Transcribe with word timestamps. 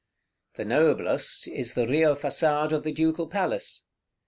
The 0.55 0.65
noblest 0.65 1.47
is 1.47 1.75
the 1.75 1.85
Rio 1.87 2.15
Façade 2.15 2.71
of 2.71 2.83
the 2.83 2.91
Ducal 2.91 3.27
Palace. 3.27 3.85